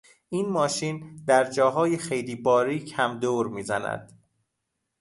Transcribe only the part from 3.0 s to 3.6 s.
دور